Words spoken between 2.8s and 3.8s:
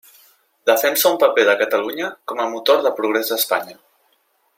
de progrés d'Espanya.